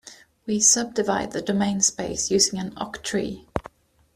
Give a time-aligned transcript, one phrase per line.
[0.47, 3.45] We subdivide the domain space using an octree.